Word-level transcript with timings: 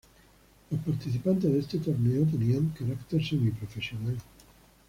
Los 0.71 0.81
participantes 0.81 1.53
de 1.53 1.59
este 1.59 1.77
torneo 1.77 2.25
tenían 2.25 2.69
caracter 2.69 3.23
semi-profesional. 3.23 4.17